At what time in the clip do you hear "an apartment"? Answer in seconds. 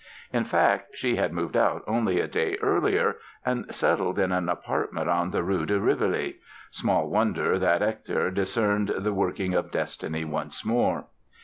4.31-5.07